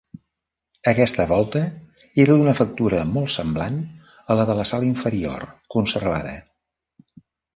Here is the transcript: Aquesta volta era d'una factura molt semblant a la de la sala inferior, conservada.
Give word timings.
Aquesta 0.91 1.25
volta 1.31 1.59
era 2.23 2.37
d'una 2.39 2.55
factura 2.61 3.03
molt 3.11 3.29
semblant 3.35 3.77
a 4.35 4.39
la 4.39 4.47
de 4.51 4.57
la 4.61 4.67
sala 4.71 4.89
inferior, 4.89 5.47
conservada. 5.77 6.35